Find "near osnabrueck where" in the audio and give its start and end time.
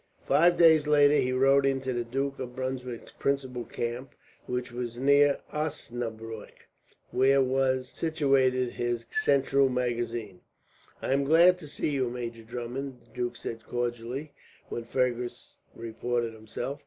4.97-7.39